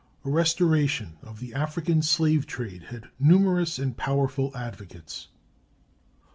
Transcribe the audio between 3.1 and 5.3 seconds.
numerous and powerful advocates.